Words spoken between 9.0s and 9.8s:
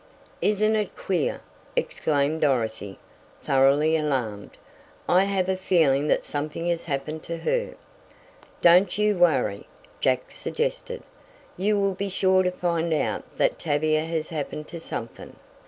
worry,"